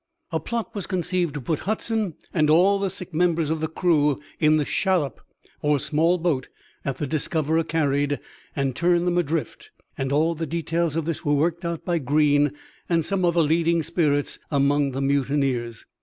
[0.31, 4.19] A plot was conceived to put Hudson and all the sick members of the crew
[4.39, 5.21] in the shallop
[5.61, 6.47] or small boat
[6.83, 8.19] that the Discoverer carried
[8.55, 9.69] and turn them adrift,
[9.99, 12.51] and all the details of this were worked out by Greene
[12.89, 15.85] and some other leading spirits among the mutineers.